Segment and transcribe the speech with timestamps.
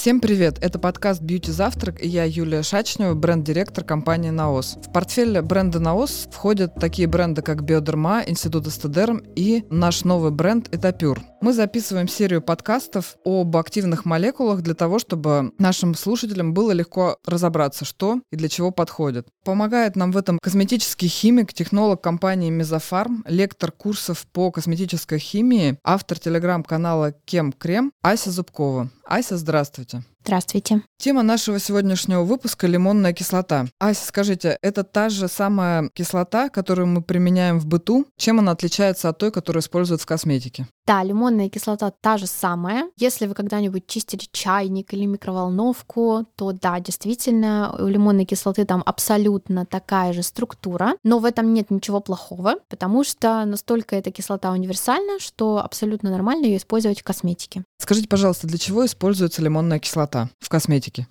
[0.00, 0.56] Всем привет!
[0.62, 4.78] Это подкаст «Бьюти Завтрак» и я Юлия Шачнева, бренд-директор компании «Наос».
[4.82, 10.74] В портфель бренда «Наос» входят такие бренды, как «Биодерма», «Институт Эстедерм» и наш новый бренд
[10.74, 11.20] «Этапюр».
[11.40, 17.86] Мы записываем серию подкастов об активных молекулах для того, чтобы нашим слушателям было легко разобраться,
[17.86, 19.26] что и для чего подходит.
[19.42, 26.18] Помогает нам в этом косметический химик, технолог компании «Мезофарм», лектор курсов по косметической химии, автор
[26.18, 28.90] телеграм-канала «Кем Крем» Ася Зубкова.
[29.06, 30.04] Ася, здравствуйте.
[30.22, 30.82] Здравствуйте.
[30.98, 33.66] Тема нашего сегодняшнего выпуска– лимонная кислота.
[33.78, 38.06] Ася, скажите, это та же самая кислота, которую мы применяем в быту?
[38.18, 40.68] Чем она отличается от той, которую используют в косметике?
[40.90, 42.90] Да, лимонная кислота та же самая.
[42.96, 49.64] Если вы когда-нибудь чистили чайник или микроволновку, то да, действительно, у лимонной кислоты там абсолютно
[49.64, 55.20] такая же структура, но в этом нет ничего плохого, потому что настолько эта кислота универсальна,
[55.20, 57.62] что абсолютно нормально ее использовать в косметике.
[57.78, 61.06] Скажите, пожалуйста, для чего используется лимонная кислота в косметике?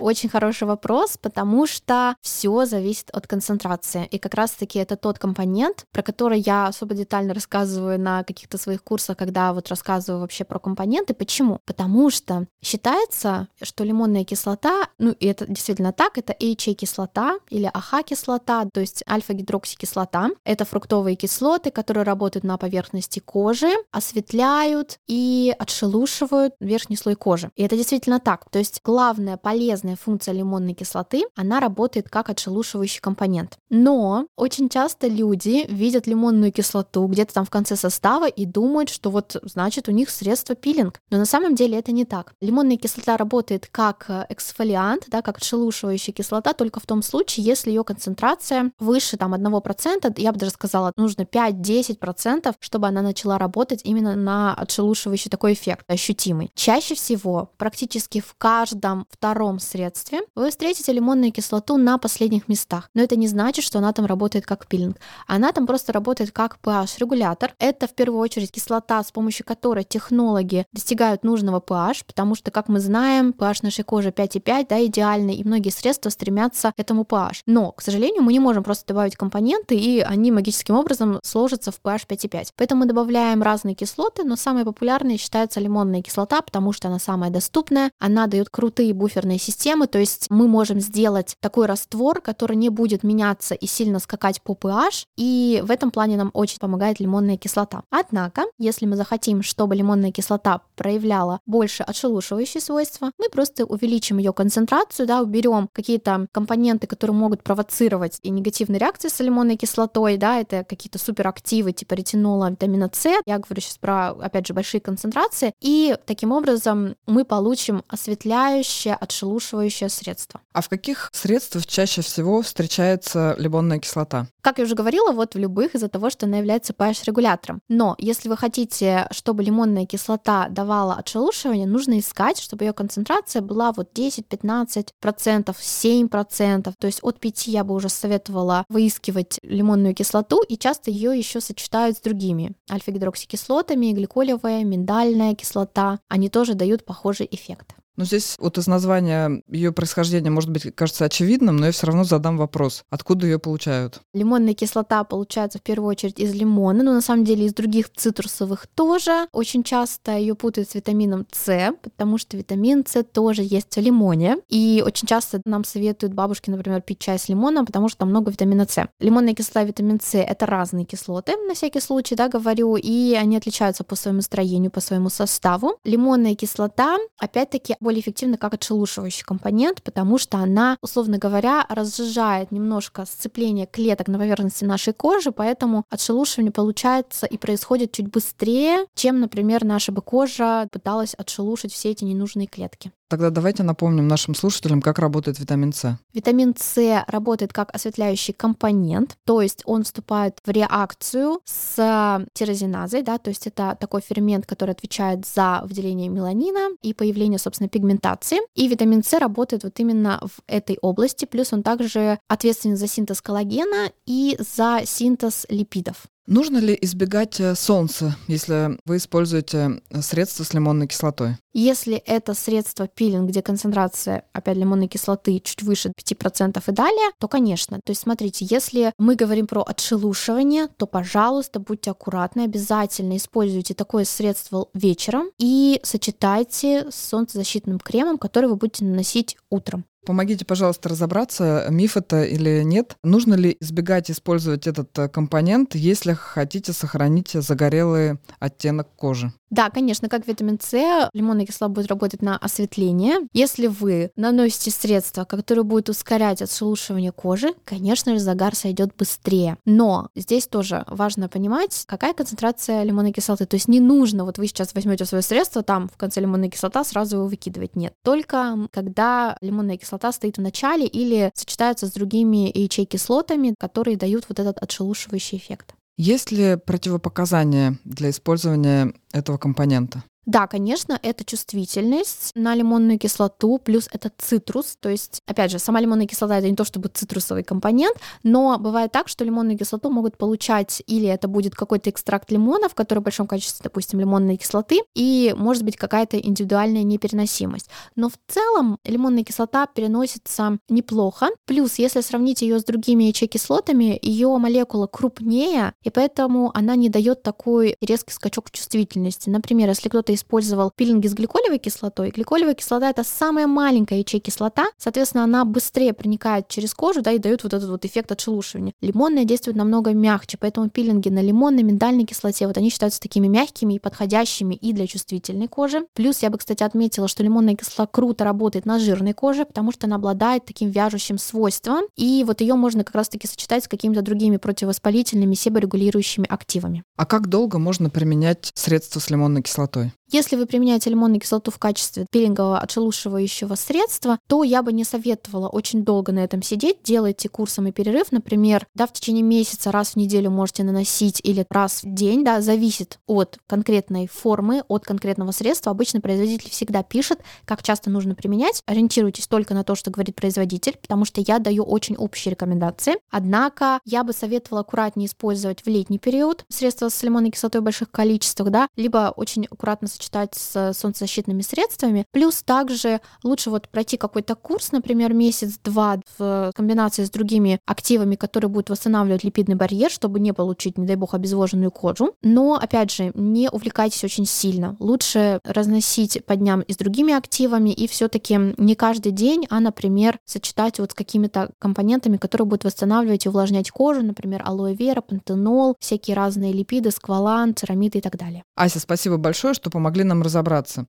[0.00, 4.06] Очень хороший вопрос, потому что все зависит от концентрации.
[4.10, 8.82] И как раз-таки это тот компонент, про который я особо детально рассказываю на каких-то своих
[8.82, 11.14] курсах, когда вот рассказываю вообще про компоненты.
[11.14, 11.60] Почему?
[11.64, 18.68] Потому что считается, что лимонная кислота, ну и это действительно так, это HA-кислота или АХ-кислота,
[18.72, 20.30] то есть альфа-гидроксикислота.
[20.44, 27.50] Это фруктовые кислоты, которые работают на поверхности кожи, осветляют и отшелушивают верхний слой кожи.
[27.56, 28.48] И это действительно так.
[28.50, 33.58] То есть главная полезная функция лимонной кислоты, она работает как отшелушивающий компонент.
[33.68, 39.10] Но очень часто люди видят лимонную кислоту где-то там в конце состава и думают, что
[39.10, 40.98] вот значит у них средство пилинг.
[41.10, 42.32] Но на самом деле это не так.
[42.40, 47.68] Лимонная кислота работает как э, эксфолиант, да, как отшелушивающая кислота, только в том случае, если
[47.68, 53.82] ее концентрация выше там 1%, я бы даже сказала, нужно 5-10%, чтобы она начала работать
[53.84, 56.50] именно на отшелушивающий такой эффект, ощутимый.
[56.54, 62.90] Чаще всего, практически в каждом втором втором средстве вы встретите лимонную кислоту на последних местах.
[62.92, 64.98] Но это не значит, что она там работает как пилинг.
[65.26, 67.54] Она там просто работает как pH-регулятор.
[67.58, 72.68] Это в первую очередь кислота, с помощью которой технологи достигают нужного pH, потому что, как
[72.68, 77.44] мы знаем, pH нашей кожи 5,5, да, идеальный, и многие средства стремятся к этому pH.
[77.46, 81.80] Но, к сожалению, мы не можем просто добавить компоненты, и они магическим образом сложатся в
[81.82, 82.48] pH 5,5.
[82.56, 87.30] Поэтому мы добавляем разные кислоты, но самой популярной считается лимонная кислота, потому что она самая
[87.30, 92.56] доступная, она дает крутые буферные нервной системы, то есть мы можем сделать такой раствор, который
[92.56, 97.00] не будет меняться и сильно скакать по pH, и в этом плане нам очень помогает
[97.00, 97.82] лимонная кислота.
[97.90, 104.32] Однако, если мы захотим, чтобы лимонная кислота проявляла больше отшелушивающие свойства, мы просто увеличим ее
[104.32, 110.40] концентрацию, да, уберем какие-то компоненты, которые могут провоцировать и негативные реакции с лимонной кислотой, да,
[110.40, 115.52] это какие-то суперактивы типа ретинола, витамина С, я говорю сейчас про, опять же, большие концентрации,
[115.60, 120.40] и таким образом мы получим осветляющее, отшелушивающее отшелушивающее средство.
[120.52, 124.26] А в каких средствах чаще всего встречается лимонная кислота?
[124.40, 127.60] Как я уже говорила, вот в любых из-за того, что она является pH-регулятором.
[127.68, 133.72] Но если вы хотите, чтобы лимонная кислота давала отшелушивание, нужно искать, чтобы ее концентрация была
[133.72, 136.74] вот 10-15%, 7%.
[136.78, 141.40] То есть от 5 я бы уже советовала выискивать лимонную кислоту, и часто ее еще
[141.40, 146.00] сочетают с другими альфа-гидроксикислотами, гликолевая, миндальная кислота.
[146.08, 147.74] Они тоже дают похожий эффект.
[147.96, 152.04] Ну, здесь вот из названия ее происхождения, может быть, кажется очевидным, но я все равно
[152.04, 152.84] задам вопрос.
[152.90, 154.00] Откуда ее получают?
[154.14, 158.66] Лимонная кислота получается в первую очередь из лимона, но на самом деле из других цитрусовых
[158.68, 159.26] тоже.
[159.32, 164.38] Очень часто ее путают с витамином С, потому что витамин С тоже есть в лимоне.
[164.48, 168.30] И очень часто нам советуют бабушки, например, пить чай с лимоном, потому что там много
[168.30, 168.88] витамина С.
[169.00, 173.84] Лимонная кислота, витамин С— это разные кислоты, на всякий случай, да, говорю, и они отличаются
[173.84, 175.78] по своему строению, по своему составу.
[175.84, 183.04] Лимонная кислота, опять-таки, более эффективна как отшелушивающий компонент, потому что она, условно говоря, разжижает немножко
[183.06, 189.64] сцепление клеток на поверхности нашей кожи, поэтому отшелушивание получается и происходит чуть быстрее, чем, например,
[189.64, 192.92] наша бы кожа пыталась отшелушить все эти ненужные клетки.
[193.10, 195.98] Тогда давайте напомним нашим слушателям, как работает витамин С.
[196.14, 203.18] Витамин С работает как осветляющий компонент, то есть он вступает в реакцию с тирозиназой, да,
[203.18, 208.38] то есть это такой фермент, который отвечает за выделение меланина и появление, собственно, пигментации.
[208.54, 213.20] И витамин С работает вот именно в этой области, плюс он также ответственен за синтез
[213.20, 216.06] коллагена и за синтез липидов.
[216.30, 221.36] Нужно ли избегать э, солнца, если вы используете э, средства с лимонной кислотой?
[221.52, 227.26] Если это средство пилинг, где концентрация, опять лимонной кислоты чуть выше 5% и далее, то,
[227.26, 227.80] конечно.
[227.84, 234.04] То есть, смотрите, если мы говорим про отшелушивание, то, пожалуйста, будьте аккуратны, обязательно используйте такое
[234.04, 239.84] средство вечером и сочетайте с солнцезащитным кремом, который вы будете наносить утром.
[240.06, 242.96] Помогите, пожалуйста, разобраться, миф это или нет.
[243.04, 249.32] Нужно ли избегать использовать этот э, компонент, если хотите сохранить загорелый оттенок кожи?
[249.50, 253.16] Да, конечно, как витамин С, лимонная кислота будет работать на осветление.
[253.32, 259.58] Если вы наносите средство, которое будет ускорять отшелушивание кожи, конечно же, загар сойдет быстрее.
[259.64, 263.44] Но здесь тоже важно понимать, какая концентрация лимонной кислоты.
[263.44, 266.84] То есть не нужно, вот вы сейчас возьмете свое средство, там в конце лимонная кислота,
[266.84, 267.74] сразу его выкидывать.
[267.74, 267.92] Нет.
[268.04, 274.38] Только когда лимонная кислота стоит в начале или сочетается с другими HA-кислотами, которые дают вот
[274.38, 275.74] этот отшелушивающий эффект.
[275.96, 280.02] Есть ли противопоказания для использования этого компонента?
[280.30, 284.76] Да, конечно, это чувствительность на лимонную кислоту, плюс это цитрус.
[284.78, 288.92] То есть, опять же, сама лимонная кислота это не то чтобы цитрусовый компонент, но бывает
[288.92, 293.02] так, что лимонную кислоту могут получать или это будет какой-то экстракт лимона, в который в
[293.02, 297.68] большом количестве, допустим, лимонной кислоты, и может быть какая-то индивидуальная непереносимость.
[297.96, 301.30] Но в целом лимонная кислота переносится неплохо.
[301.44, 307.24] Плюс, если сравнить ее с другими HA-кислотами, ее молекула крупнее, и поэтому она не дает
[307.24, 309.28] такой резкий скачок чувствительности.
[309.28, 312.10] Например, если кто-то использовал пилинги с гликолевой кислотой.
[312.10, 317.42] Гликолевая кислота— это самая маленькая ячей-кислота, соответственно, она быстрее проникает через кожу, да, и дает
[317.42, 318.72] вот этот вот эффект отшелушивания.
[318.80, 323.74] Лимонная действует намного мягче, поэтому пилинги на лимонной, миндальной кислоте, вот они считаются такими мягкими
[323.74, 325.86] и подходящими и для чувствительной кожи.
[325.94, 329.86] Плюс я бы, кстати, отметила, что лимонная кислота круто работает на жирной коже, потому что
[329.86, 334.36] она обладает таким вяжущим свойством, и вот ее можно как раз-таки сочетать с какими-то другими
[334.36, 336.82] противовоспалительными, себорегулирующими активами.
[336.96, 339.92] А как долго можно применять средства с лимонной кислотой?
[340.12, 345.46] Если вы применяете лимонную кислоту в качестве пилингового отшелушивающего средства, то я бы не советовала
[345.48, 346.78] очень долго на этом сидеть.
[346.82, 351.46] Делайте курсом и перерыв, например, да, в течение месяца раз в неделю можете наносить или
[351.48, 355.70] раз в день, да, зависит от конкретной формы, от конкретного средства.
[355.70, 358.64] Обычно производитель всегда пишет, как часто нужно применять.
[358.66, 362.94] Ориентируйтесь только на то, что говорит производитель, потому что я даю очень общие рекомендации.
[363.10, 367.92] Однако я бы советовала аккуратнее использовать в летний период средства с лимонной кислотой в больших
[367.92, 372.06] количествах, да, либо очень аккуратно сочетать с солнцезащитными средствами.
[372.10, 378.48] Плюс также лучше вот пройти какой-то курс, например, месяц-два в комбинации с другими активами, которые
[378.48, 382.14] будут восстанавливать липидный барьер, чтобы не получить, не дай бог, обезвоженную кожу.
[382.22, 384.76] Но, опять же, не увлекайтесь очень сильно.
[384.78, 389.60] Лучше разносить по дням и с другими активами, и все таки не каждый день, а,
[389.60, 395.00] например, сочетать вот с какими-то компонентами, которые будут восстанавливать и увлажнять кожу, например, алоэ вера,
[395.02, 398.44] пантенол, всякие разные липиды, сквалан, церамиды и так далее.
[398.56, 400.86] Ася, спасибо большое, что помогли помогли нам разобраться.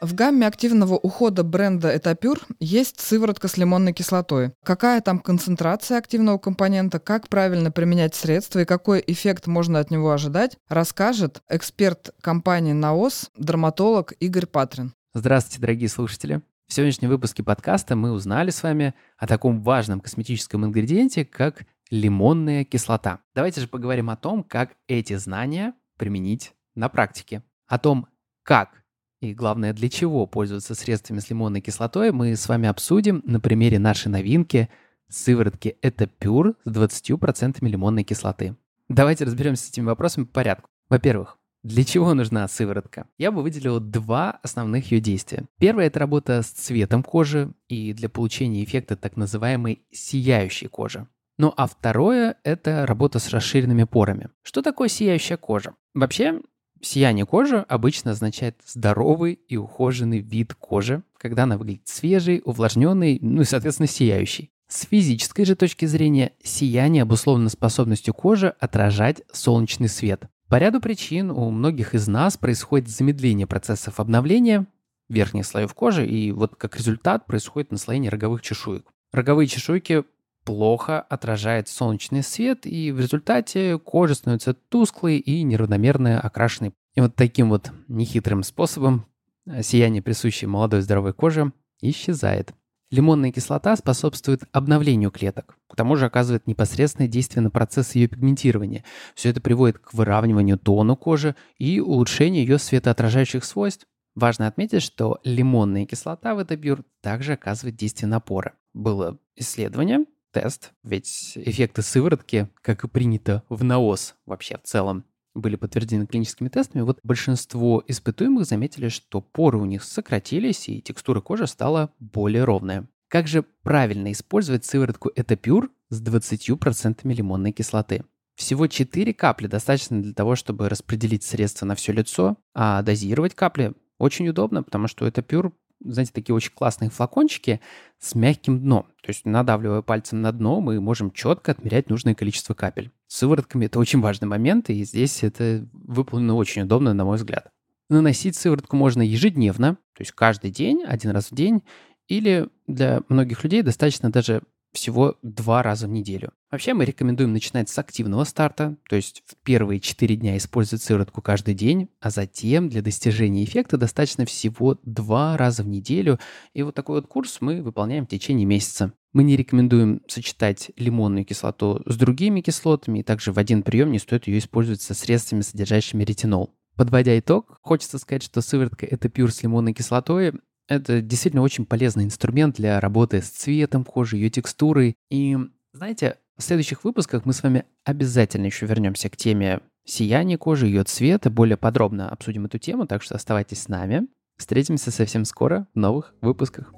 [0.00, 4.52] В гамме активного ухода бренда Этапюр есть сыворотка с лимонной кислотой.
[4.64, 10.12] Какая там концентрация активного компонента, как правильно применять средства и какой эффект можно от него
[10.12, 14.92] ожидать, расскажет эксперт компании «Наос», дерматолог Игорь Патрин.
[15.14, 16.42] Здравствуйте, дорогие слушатели.
[16.68, 22.64] В сегодняшнем выпуске подкаста мы узнали с вами о таком важном косметическом ингредиенте, как лимонная
[22.64, 23.20] кислота.
[23.34, 27.42] Давайте же поговорим о том, как эти знания применить на практике.
[27.66, 28.06] О том,
[28.42, 28.84] как
[29.20, 33.78] и главное, для чего пользоваться средствами с лимонной кислотой, мы с вами обсудим на примере
[33.78, 34.68] нашей новинки
[35.08, 38.56] сыворотки Это Пюр с 20% лимонной кислоты.
[38.88, 40.70] Давайте разберемся с этими вопросами по порядку.
[40.88, 43.08] Во-первых, для чего нужна сыворотка?
[43.18, 45.46] Я бы выделил два основных ее действия.
[45.58, 51.08] Первое– это работа с цветом кожи и для получения эффекта так называемой сияющей кожи.
[51.38, 54.28] Ну а второе– это работа с расширенными порами.
[54.42, 55.74] Что такое сияющая кожа?
[55.94, 56.40] Вообще,
[56.82, 63.42] сияние кожи обычно означает здоровый и ухоженный вид кожи, когда она выглядит свежей, увлажненной, ну
[63.42, 64.50] и, соответственно, сияющей.
[64.66, 70.24] С физической же точки зрения, сияние обусловлено способностью кожи отражать солнечный свет.
[70.48, 74.66] По ряду причин у многих из нас происходит замедление процессов обновления
[75.08, 78.86] верхних слоев кожи, и вот как результат происходит наслоение роговых чешуек.
[79.12, 80.04] Роговые чешуйки
[80.48, 86.72] плохо отражает солнечный свет, и в результате кожа становится тусклой и неравномерно окрашенной.
[86.94, 89.04] И вот таким вот нехитрым способом
[89.44, 91.52] э, сияние, присущее молодой здоровой коже,
[91.82, 92.54] исчезает.
[92.90, 95.58] Лимонная кислота способствует обновлению клеток.
[95.68, 98.84] К тому же оказывает непосредственное действие на процесс ее пигментирования.
[99.14, 103.86] Все это приводит к выравниванию тона кожи и улучшению ее светоотражающих свойств.
[104.14, 108.54] Важно отметить, что лимонная кислота в Этабюр также оказывает действие на поры.
[108.72, 115.04] Было исследование, тест, ведь эффекты сыворотки, как и принято в НАОС вообще в целом,
[115.34, 121.20] были подтверждены клиническими тестами, вот большинство испытуемых заметили, что поры у них сократились, и текстура
[121.20, 122.88] кожи стала более ровная.
[123.08, 128.04] Как же правильно использовать сыворотку Этапюр с 20% лимонной кислоты?
[128.34, 133.72] Всего 4 капли достаточно для того, чтобы распределить средство на все лицо, а дозировать капли
[133.98, 137.60] очень удобно, потому что Этапюр знаете, такие очень классные флакончики
[137.98, 138.84] с мягким дном.
[139.02, 142.90] То есть, надавливая пальцем на дно, мы можем четко отмерять нужное количество капель.
[143.06, 147.48] С сыворотками это очень важный момент, и здесь это выполнено очень удобно, на мой взгляд.
[147.88, 151.62] Наносить сыворотку можно ежедневно, то есть каждый день, один раз в день,
[152.06, 156.32] или для многих людей достаточно даже всего два раза в неделю.
[156.50, 161.20] Вообще мы рекомендуем начинать с активного старта, то есть в первые 4 дня использовать сыворотку
[161.20, 166.18] каждый день, а затем для достижения эффекта достаточно всего два раза в неделю.
[166.54, 168.92] И вот такой вот курс мы выполняем в течение месяца.
[169.12, 173.98] Мы не рекомендуем сочетать лимонную кислоту с другими кислотами, и также в один прием не
[173.98, 176.54] стоит ее использовать со средствами, содержащими ретинол.
[176.76, 180.34] Подводя итог, хочется сказать, что сыворотка это пюр с лимонной кислотой
[180.68, 184.94] это действительно очень полезный инструмент для работы с цветом кожи, ее текстурой.
[185.10, 185.36] И
[185.72, 190.84] знаете, в следующих выпусках мы с вами обязательно еще вернемся к теме сияния кожи, ее
[190.84, 194.06] цвета, более подробно обсудим эту тему, так что оставайтесь с нами.
[194.36, 196.72] Встретимся совсем скоро в новых выпусках.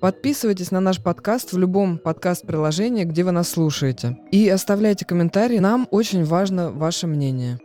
[0.00, 4.16] Подписывайтесь на наш подкаст в любом подкаст-приложении, где вы нас слушаете.
[4.30, 5.58] И оставляйте комментарии.
[5.58, 7.58] Нам очень важно ваше мнение.